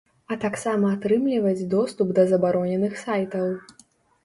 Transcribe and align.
А 0.35 0.35
таксама 0.45 0.93
атрымліваць 0.97 1.67
доступ 1.75 2.15
да 2.21 2.27
забароненых 2.33 2.99
сайтаў. 3.05 3.57